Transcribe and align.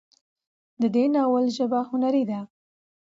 د 0.81 0.83
دې 0.95 1.05
ناول 1.15 1.45
ژبه 1.57 1.79
هنري 1.89 2.23
ده 2.29 2.39